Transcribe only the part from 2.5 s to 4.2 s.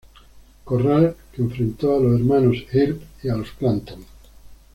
Earp y a los Clanton.